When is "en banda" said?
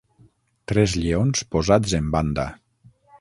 1.99-2.47